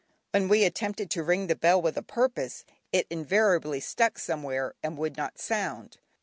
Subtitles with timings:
[0.31, 4.97] When we attempted to ring the bell with a purpose, it invariably stuck somewhere and
[4.97, 5.99] would not sound.